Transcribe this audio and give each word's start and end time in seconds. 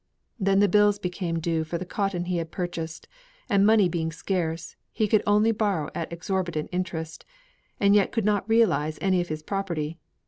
Then 0.39 0.61
the 0.61 0.67
bills 0.67 0.97
became 0.97 1.37
due 1.39 1.63
for 1.63 1.77
the 1.77 1.85
cotton 1.85 2.25
he 2.25 2.37
had 2.37 2.49
purchased; 2.49 3.07
and 3.51 3.67
money 3.67 3.87
being 3.87 4.11
scarce, 4.11 4.75
he 4.91 5.07
could 5.07 5.21
only 5.27 5.51
borrow 5.51 5.91
at 5.93 6.11
exorbitant 6.11 6.69
interest, 6.71 7.23
and 7.79 7.93
yet 7.93 8.07
he 8.07 8.11
could 8.13 8.25
not 8.25 8.49
realise 8.49 8.97
any 8.99 9.21
of 9.21 9.27
his 9.27 9.43
property. 9.43 9.99